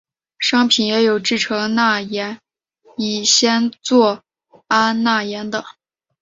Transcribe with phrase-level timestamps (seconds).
[0.39, 2.39] 商品也有制成钠盐
[2.97, 4.21] 乙酰唑
[4.67, 5.63] 胺钠盐的。